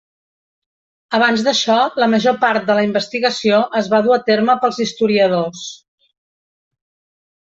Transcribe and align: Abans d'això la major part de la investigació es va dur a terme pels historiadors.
Abans 1.17 1.41
d'això 1.47 1.75
la 2.03 2.07
major 2.13 2.39
part 2.45 2.65
de 2.69 2.77
la 2.79 2.85
investigació 2.87 3.59
es 3.81 3.89
va 3.91 3.99
dur 4.07 4.15
a 4.15 4.19
terme 4.31 4.55
pels 4.65 4.79
historiadors. 4.87 5.67